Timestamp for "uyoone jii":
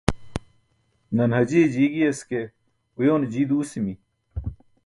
2.99-3.47